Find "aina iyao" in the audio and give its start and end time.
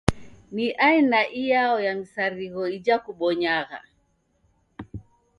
0.85-1.77